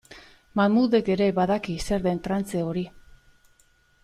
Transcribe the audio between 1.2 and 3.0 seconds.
badaki zer den trantze hori.